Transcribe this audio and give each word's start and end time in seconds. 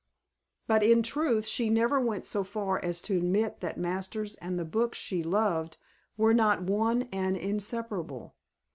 But 0.65 0.81
in 0.81 1.03
truth 1.03 1.45
she 1.45 1.69
never 1.69 1.99
went 1.99 2.25
so 2.25 2.43
far 2.43 2.83
as 2.83 3.03
to 3.03 3.15
admit 3.17 3.59
that 3.59 3.77
Masters 3.77 4.33
and 4.37 4.57
the 4.57 4.65
books 4.65 4.97
she 4.97 5.21
loved 5.21 5.77
were 6.17 6.33
not 6.33 6.63
one 6.63 7.03
and 7.11 7.37
inseparable. 7.37 8.33